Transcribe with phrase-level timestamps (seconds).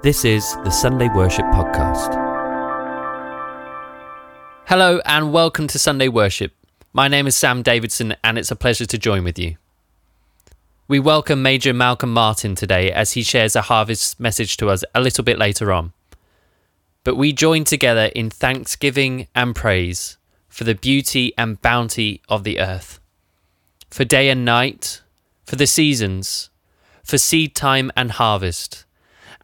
[0.00, 2.14] This is the Sunday Worship Podcast.
[4.66, 6.52] Hello and welcome to Sunday Worship.
[6.92, 9.56] My name is Sam Davidson and it's a pleasure to join with you.
[10.86, 15.00] We welcome Major Malcolm Martin today as he shares a harvest message to us a
[15.00, 15.92] little bit later on.
[17.02, 20.16] But we join together in thanksgiving and praise
[20.48, 23.00] for the beauty and bounty of the earth,
[23.90, 25.02] for day and night,
[25.44, 26.50] for the seasons,
[27.02, 28.84] for seed time and harvest,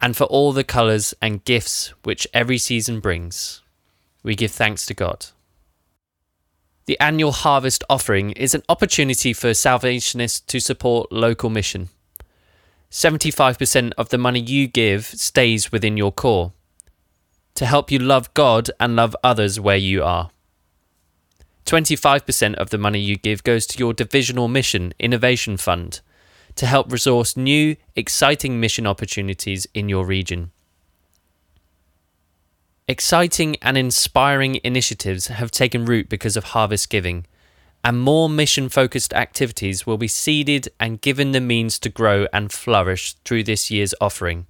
[0.05, 3.63] and for all the colours and gifts which every season brings.
[4.21, 5.25] We give thanks to God.
[6.85, 11.89] The annual harvest offering is an opportunity for Salvationists to support local mission.
[12.91, 16.51] 75% of the money you give stays within your corps
[17.55, 20.29] to help you love God and love others where you are.
[21.65, 26.01] 25% of the money you give goes to your divisional mission innovation fund
[26.55, 30.51] to help resource new, exciting mission opportunities in your region.
[32.87, 37.25] Exciting and inspiring initiatives have taken root because of harvest giving,
[37.83, 42.51] and more mission focused activities will be seeded and given the means to grow and
[42.51, 44.47] flourish through this year's offering.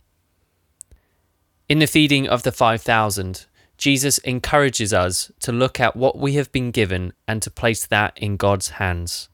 [1.67, 3.45] In the feeding of the 5,000,
[3.77, 8.17] Jesus encourages us to look at what we have been given and to place that
[8.17, 9.29] in God's hands.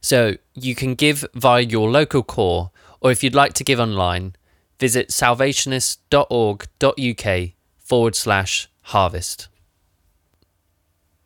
[0.00, 4.36] So you can give via your local corps, or if you'd like to give online,
[4.78, 9.48] visit salvationist.org.uk forward slash harvest.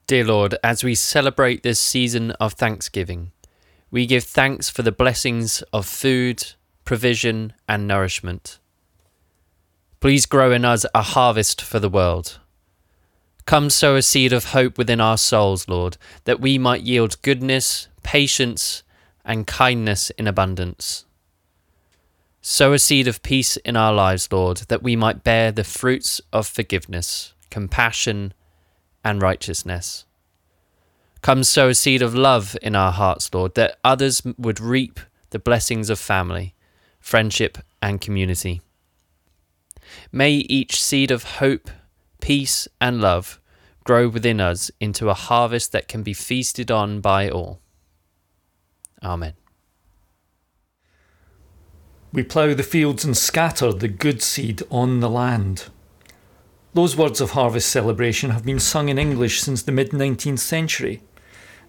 [0.07, 3.33] Dear Lord, as we celebrate this season of Thanksgiving,
[3.91, 6.53] we give thanks for the blessings of food,
[6.85, 8.59] provision, and nourishment.
[10.01, 12.39] Please grow in us a harvest for the world.
[13.47, 17.87] Come sow a seed of hope within our souls, Lord, that we might yield goodness,
[18.07, 18.85] patience,
[19.25, 21.05] and kindness in abundance.
[22.41, 26.21] Sow a seed of peace in our lives, Lord, that we might bear the fruits
[26.33, 28.33] of forgiveness, compassion,
[29.05, 30.05] and righteousness.
[31.21, 35.01] Come sow a seed of love in our hearts, Lord, that others would reap
[35.31, 36.55] the blessings of family,
[37.01, 38.61] friendship, and community.
[40.13, 41.69] May each seed of hope,
[42.21, 43.41] peace, and love
[43.83, 47.61] grow within us into a harvest that can be feasted on by all.
[49.03, 49.35] Amen.
[52.13, 55.67] We plough the fields and scatter the good seed on the land.
[56.73, 61.03] Those words of harvest celebration have been sung in English since the mid 19th century.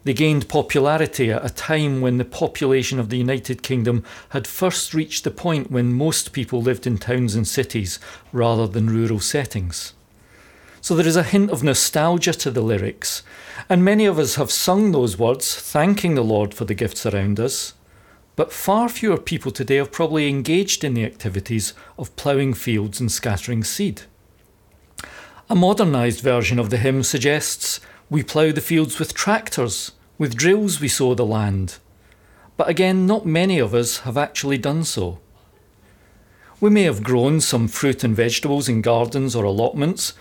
[0.03, 4.93] They gained popularity at a time when the population of the United Kingdom had first
[4.93, 7.99] reached the point when most people lived in towns and cities
[8.31, 9.93] rather than rural settings.
[10.87, 13.21] So there is a hint of nostalgia to the lyrics,
[13.67, 17.41] and many of us have sung those words, thanking the Lord for the gifts around
[17.41, 17.73] us.
[18.37, 23.11] But far fewer people today have probably engaged in the activities of ploughing fields and
[23.11, 24.03] scattering seed.
[25.49, 30.79] A modernised version of the hymn suggests we plough the fields with tractors, with drills
[30.79, 31.79] we sow the land.
[32.55, 35.19] But again, not many of us have actually done so.
[36.61, 40.13] We may have grown some fruit and vegetables in gardens or allotments,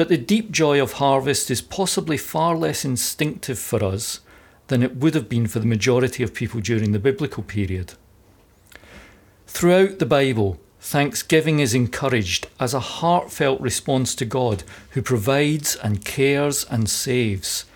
[0.00, 4.20] but the deep joy of harvest is possibly far less instinctive for us
[4.68, 7.92] than it would have been for the majority of people during the biblical period.
[9.46, 16.02] Throughout the Bible, thanksgiving is encouraged as a heartfelt response to God who provides and
[16.02, 17.66] cares and saves.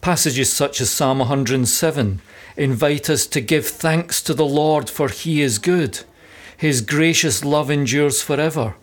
[0.00, 2.20] Passages such as Psalm 107
[2.56, 6.00] invite us to give thanks to the Lord for he is good.
[6.56, 8.74] His gracious love endures forever.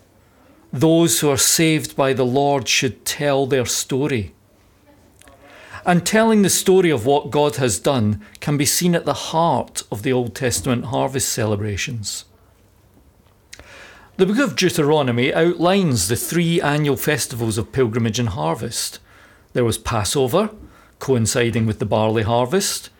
[0.76, 4.34] Those who are saved by the Lord should tell their story.
[5.86, 9.84] And telling the story of what God has done can be seen at the heart
[9.90, 12.26] of the Old Testament harvest celebrations.
[14.18, 18.98] The book of Deuteronomy outlines the three annual festivals of pilgrimage and harvest.
[19.54, 20.50] There was Passover,
[20.98, 22.90] coinciding with the barley harvest,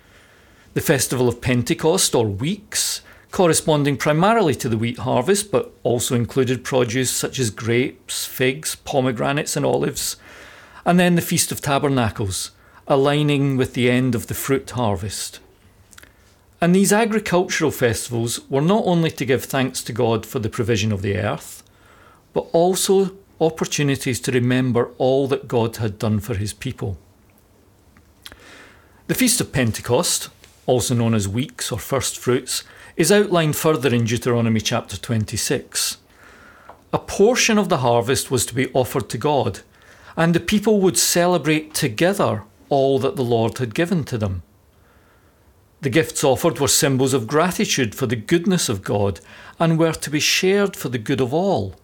[0.73, 3.03] the festival of Pentecost or weeks,
[3.37, 9.57] corresponding primarily to the wheat harvest, but also included produce such as grapes, figs, pomegranates,
[9.57, 10.17] and olives.
[10.87, 12.53] And then the Feast of Tabernacles,
[12.87, 15.39] aligning with the end of the fruit harvest.
[16.63, 20.91] And these agricultural festivals were not only to give thanks to God for the provision
[20.91, 21.63] of the earth,
[22.33, 26.97] but also opportunities to remember all that God had done for his people.
[29.09, 30.31] The Feast of Pentecost,
[30.67, 32.65] also known as Weeks or First Fruits,
[32.97, 35.99] is outlined further in Deuteronomy chapter 26.
[36.93, 39.61] A portion of the harvest was to be offered to God,
[40.17, 44.43] and the people would celebrate together all that the Lord had given to them.
[45.83, 49.21] The gifts offered were symbols of gratitude for the goodness of God
[49.59, 51.75] and were to be shared for the good of all,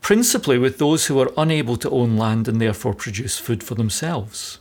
[0.00, 4.59] principally with those who were unable to own land and therefore produce food for themselves.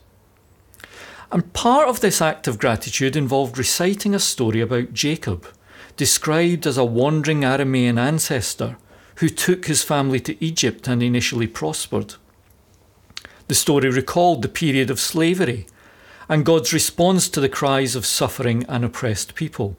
[1.32, 5.48] And part of this act of gratitude involved reciting a story about Jacob,
[5.96, 8.78] described as a wandering Aramean ancestor
[9.18, 12.16] who took his family to Egypt and initially prospered.
[13.48, 15.68] The story recalled the period of slavery
[16.28, 19.76] and God's response to the cries of suffering and oppressed people.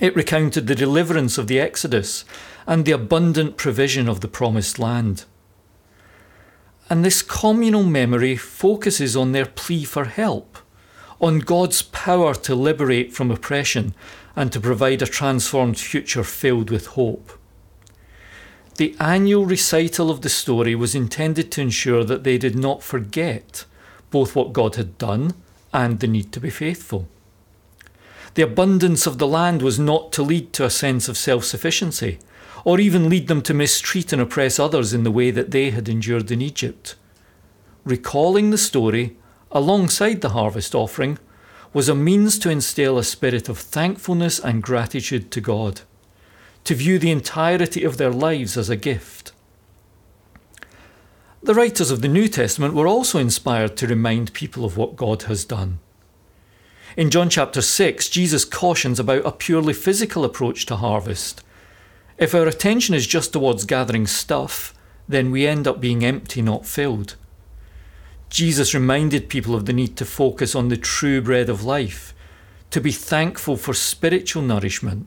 [0.00, 2.24] It recounted the deliverance of the Exodus
[2.66, 5.24] and the abundant provision of the Promised Land.
[6.90, 10.58] And this communal memory focuses on their plea for help,
[11.20, 13.94] on God's power to liberate from oppression
[14.34, 17.32] and to provide a transformed future filled with hope.
[18.76, 23.64] The annual recital of the story was intended to ensure that they did not forget
[24.10, 25.34] both what God had done
[25.72, 27.08] and the need to be faithful.
[28.34, 32.20] The abundance of the land was not to lead to a sense of self sufficiency,
[32.68, 35.88] or even lead them to mistreat and oppress others in the way that they had
[35.88, 36.96] endured in Egypt.
[37.82, 39.16] Recalling the story,
[39.50, 41.18] alongside the harvest offering,
[41.72, 45.80] was a means to instill a spirit of thankfulness and gratitude to God,
[46.64, 49.32] to view the entirety of their lives as a gift.
[51.42, 55.22] The writers of the New Testament were also inspired to remind people of what God
[55.22, 55.78] has done.
[56.98, 61.42] In John chapter 6, Jesus cautions about a purely physical approach to harvest.
[62.18, 64.74] If our attention is just towards gathering stuff,
[65.08, 67.14] then we end up being empty, not filled.
[68.28, 72.12] Jesus reminded people of the need to focus on the true bread of life,
[72.70, 75.06] to be thankful for spiritual nourishment.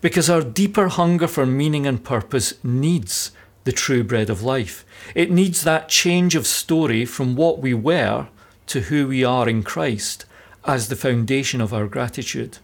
[0.00, 3.32] Because our deeper hunger for meaning and purpose needs
[3.64, 4.86] the true bread of life.
[5.14, 8.28] It needs that change of story from what we were
[8.68, 10.24] to who we are in Christ
[10.64, 12.58] as the foundation of our gratitude.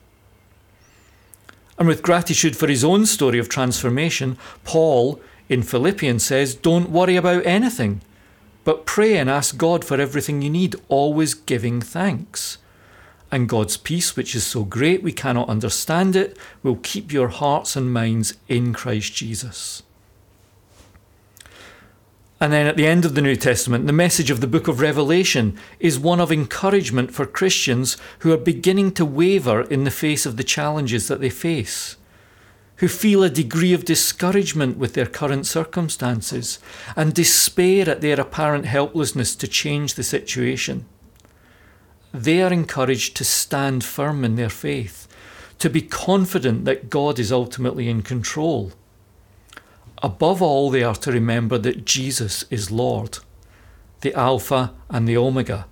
[1.78, 7.16] And with gratitude for his own story of transformation, Paul in Philippians says, Don't worry
[7.16, 8.00] about anything,
[8.64, 12.58] but pray and ask God for everything you need, always giving thanks.
[13.30, 17.74] And God's peace, which is so great we cannot understand it, will keep your hearts
[17.74, 19.82] and minds in Christ Jesus.
[22.40, 24.80] And then at the end of the New Testament, the message of the book of
[24.80, 30.26] Revelation is one of encouragement for Christians who are beginning to waver in the face
[30.26, 31.96] of the challenges that they face,
[32.76, 36.58] who feel a degree of discouragement with their current circumstances
[36.96, 40.86] and despair at their apparent helplessness to change the situation.
[42.12, 45.06] They are encouraged to stand firm in their faith,
[45.60, 48.72] to be confident that God is ultimately in control
[50.04, 53.20] Above all, they are to remember that Jesus is Lord,
[54.02, 55.66] the Alpha and the Omega,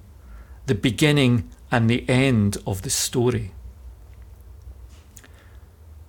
[0.65, 3.53] the beginning and the end of the story.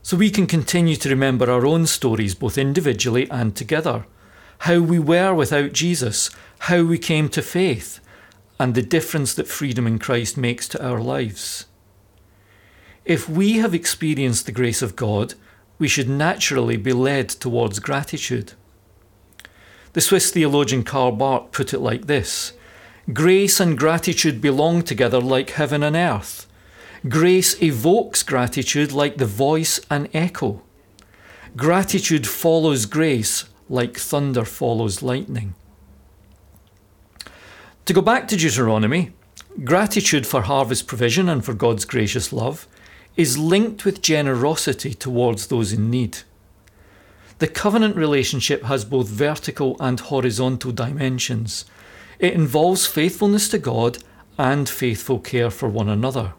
[0.03, 4.05] So we can continue to remember our own stories, both individually and together,
[4.59, 6.29] how we were without Jesus,
[6.59, 7.99] how we came to faith,
[8.57, 11.65] and the difference that freedom in Christ makes to our lives.
[13.03, 15.33] If we have experienced the grace of God,
[15.79, 18.53] we should naturally be led towards gratitude.
[19.93, 22.53] The Swiss theologian Karl Barth put it like this
[23.11, 26.47] Grace and gratitude belong together like heaven and earth.
[27.09, 30.61] Grace evokes gratitude like the voice and echo.
[31.57, 35.53] Gratitude follows grace like thunder follows lightning.
[37.85, 39.11] To go back to Deuteronomy,
[39.65, 42.65] gratitude for harvest provision and for God's gracious love
[43.15, 46.19] is linked with generosity towards those in need.
[47.39, 51.65] The covenant relationship has both vertical and horizontal dimensions.
[52.19, 53.97] It involves faithfulness to God
[54.37, 56.33] and faithful care for one another.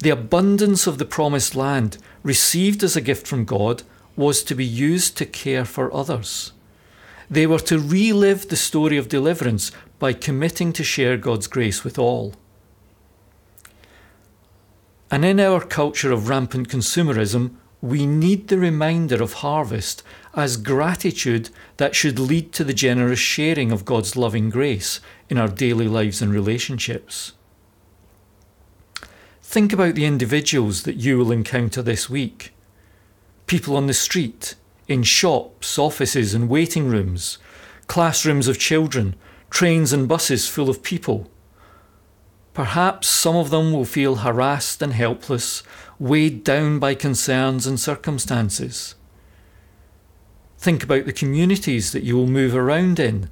[0.00, 3.82] The abundance of the promised land, received as a gift from God,
[4.14, 6.52] was to be used to care for others.
[7.30, 11.98] They were to relive the story of deliverance by committing to share God's grace with
[11.98, 12.34] all.
[15.10, 20.02] And in our culture of rampant consumerism, we need the reminder of harvest
[20.34, 25.48] as gratitude that should lead to the generous sharing of God's loving grace in our
[25.48, 27.32] daily lives and relationships.
[29.42, 32.52] Think about the individuals that you will encounter this week
[33.46, 34.56] people on the street,
[34.88, 37.38] in shops, offices, and waiting rooms,
[37.86, 39.14] classrooms of children,
[39.50, 41.30] trains and buses full of people
[42.56, 45.62] Perhaps some of them will feel harassed and helpless,
[45.98, 48.94] weighed down by concerns and circumstances.
[50.56, 53.28] Think about the communities that you will move around in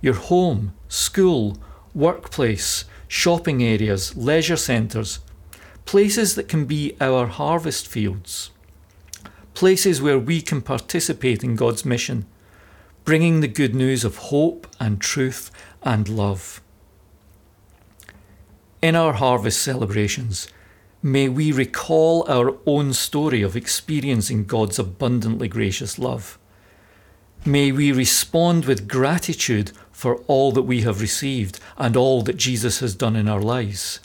[0.00, 1.58] your home, school,
[1.94, 5.18] workplace, shopping areas, leisure centres.
[5.84, 8.50] places that can be our harvest fields,
[9.54, 12.24] places where we can participate in God's mission,
[13.04, 15.50] bringing the good news of hope and truth
[15.82, 16.62] and love.
[18.82, 20.48] In our harvest celebrations,
[21.04, 26.36] may we recall our own story of experiencing God's abundantly gracious love.
[27.44, 32.80] May we respond with gratitude for all that we have received and all that Jesus
[32.80, 34.00] has done in our lives.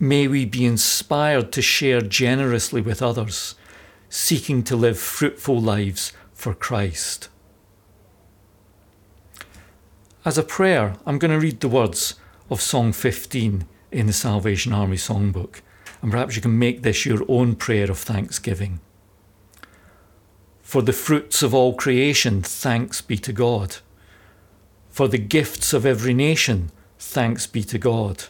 [0.00, 3.54] May we be inspired to share generously with others,
[4.08, 7.28] seeking to live fruitful lives for Christ.
[10.24, 12.14] As a prayer, I'm going to read the words
[12.48, 15.60] of Song 15 in the Salvation Army Songbook,
[16.02, 18.80] and perhaps you can make this your own prayer of thanksgiving.
[20.62, 23.76] For the fruits of all creation, thanks be to God.
[24.90, 28.24] For the gifts of every nation, thanks be to God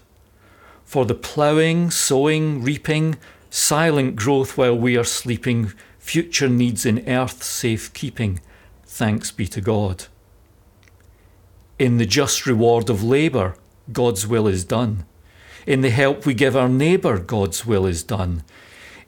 [0.95, 3.17] for the ploughing, sowing, reaping,
[3.51, 8.41] silent growth while we are sleeping, future needs in earth safe keeping.
[8.85, 10.05] Thanks be to God.
[11.79, 13.57] In the just reward of labour,
[13.93, 15.05] God's will is done.
[15.67, 18.43] In the help we give our neighbour, God's will is done.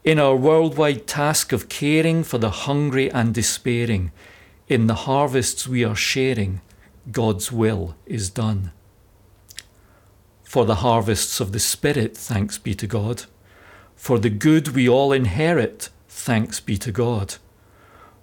[0.04, 4.12] In our worldwide task of caring for the hungry and despairing,
[4.68, 6.60] in the harvests we are sharing,
[7.12, 8.72] God's will is done.
[10.42, 13.24] For the harvests of the Spirit, thanks be to God.
[13.94, 17.36] For the good we all inherit, thanks be to God.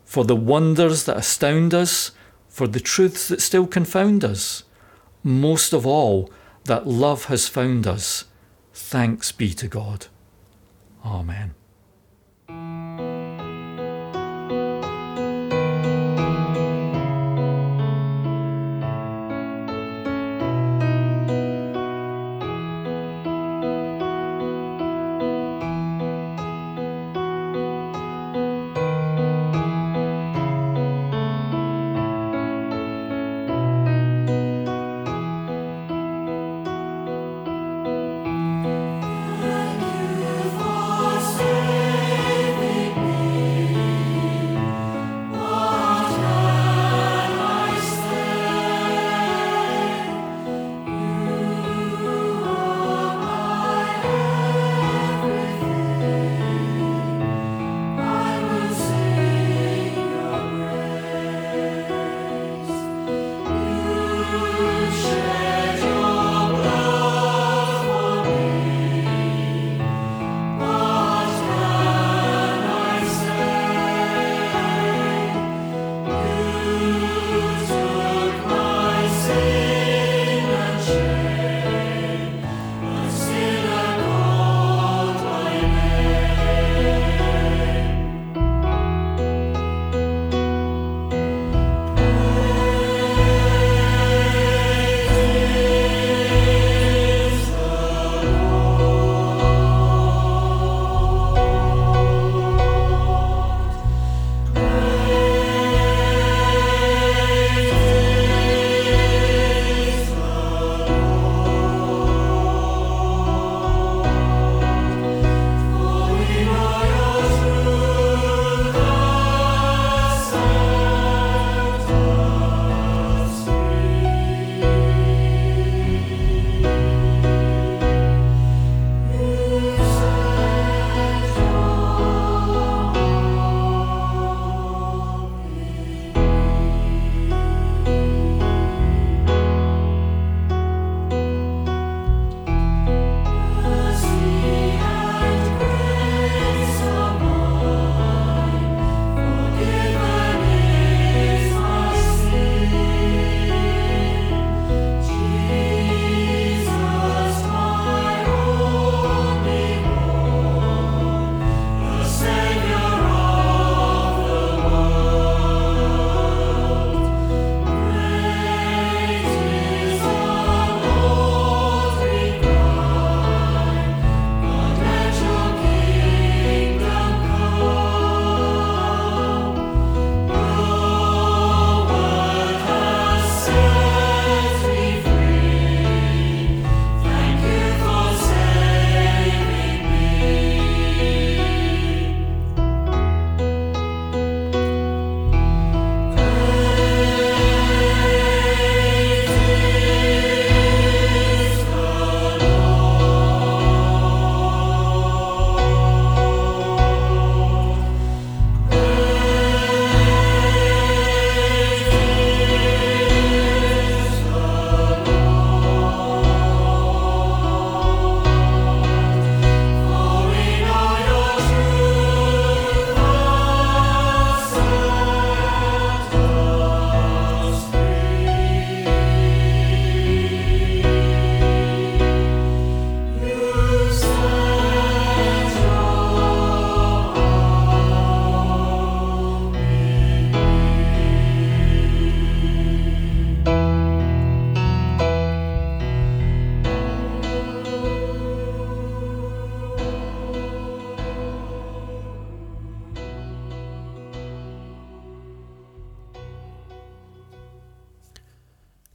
[0.06, 2.12] For the wonders that astound us,
[2.48, 4.64] for the truths that still confound us.
[5.24, 6.32] Most of all,
[6.66, 8.26] that love has found us,
[8.74, 10.08] thanks be to God.
[11.06, 11.56] Amen.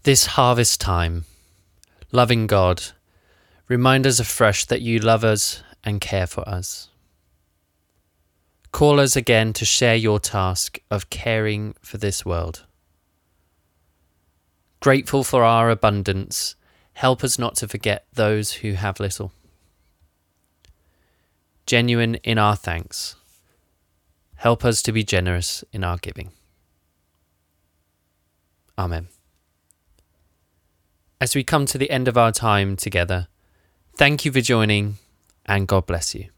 [0.09, 1.27] This harvest time,
[2.13, 2.83] loving God,
[3.69, 6.89] remind us afresh that you love us and care for us.
[8.73, 12.65] Call us again to share your task of caring for this world.
[14.81, 16.57] Grateful for our abundance,
[16.95, 19.31] help us not to forget those who have little.
[21.67, 23.15] Genuine in our thanks,
[24.37, 26.31] help us to be generous in our giving.
[28.79, 29.09] Amen.
[31.21, 33.27] As we come to the end of our time together,
[33.97, 34.99] thank you for joining
[35.45, 36.29] and God bless you.